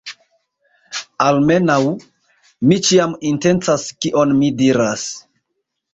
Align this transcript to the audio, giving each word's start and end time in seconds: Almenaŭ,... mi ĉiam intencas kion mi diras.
Almenaŭ,... 1.25 1.75
mi 2.71 2.79
ĉiam 2.87 3.15
intencas 3.33 3.87
kion 4.07 4.37
mi 4.41 4.51
diras. 4.63 5.05